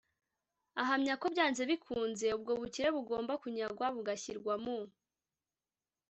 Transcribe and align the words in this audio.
ahamya 0.81 1.13
ko 1.21 1.25
byanze 1.33 1.61
bikunze, 1.69 2.25
ubwo 2.37 2.51
bukire 2.59 2.89
bugomba 2.95 3.33
kunyagwa 3.41 3.85
bugashyirwa 3.95 4.53
mu 4.63 4.77